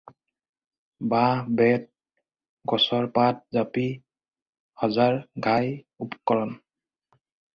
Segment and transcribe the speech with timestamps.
[1.09, 1.83] বাঁহ, বেত,
[2.71, 3.85] গছৰ পাত জাপি
[4.85, 5.71] সজাৰ ঘাই
[6.07, 6.57] উপকৰণ।